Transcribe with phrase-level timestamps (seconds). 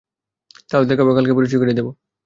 [0.69, 1.87] তাহলে দেখাব, কালকে পরিচয় করিয়ে দিব।